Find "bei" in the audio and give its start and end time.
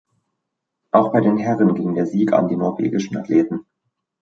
1.11-1.21